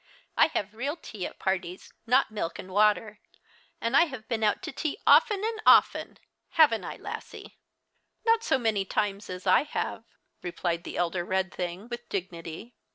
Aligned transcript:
I 0.35 0.47
have 0.55 0.73
real 0.73 0.95
tea 0.97 1.27
at 1.27 1.37
parties, 1.37 1.93
not 2.07 2.31
milk 2.31 2.57
and 2.57 2.71
water. 2.71 3.19
And 3.79 3.95
I 3.95 4.05
have 4.05 4.27
been 4.27 4.43
out 4.43 4.63
to 4.63 4.71
tea 4.71 4.97
often 5.05 5.43
and 5.43 5.61
often— 5.63 6.17
haven't 6.59 6.81
1, 6.81 6.99
Lassie?"" 7.03 7.59
Not 8.25 8.43
so 8.43 8.57
many 8.57 8.83
times 8.83 9.29
as 9.29 9.45
I 9.45 9.61
have," 9.61 10.03
replied 10.41 10.85
the 10.85 10.97
elder 10.97 11.23
red 11.23 11.53
thing, 11.53 11.87
with 11.87 12.09
dignity. 12.09 12.73